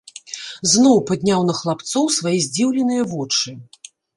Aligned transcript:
Зноў 0.71 0.97
падняў 1.09 1.45
на 1.51 1.57
хлапцоў 1.59 2.09
свае 2.17 2.35
здзіўленыя 2.49 3.07
вочы. 3.13 3.49